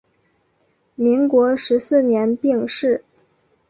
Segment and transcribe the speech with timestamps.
[0.95, 3.03] 民国十四年病逝。